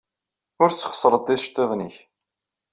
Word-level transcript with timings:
Ur 0.61 0.69
tesxeṣreḍ 0.71 1.25
iceḍḍiḍen-nnek. 1.35 1.95